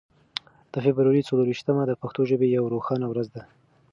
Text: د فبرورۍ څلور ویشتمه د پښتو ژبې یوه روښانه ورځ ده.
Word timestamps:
د 0.73 0.75
فبرورۍ 0.85 1.21
څلور 1.29 1.45
ویشتمه 1.49 1.83
د 1.87 1.93
پښتو 2.01 2.21
ژبې 2.29 2.47
یوه 2.57 2.71
روښانه 2.75 3.05
ورځ 3.09 3.27
ده. 3.35 3.43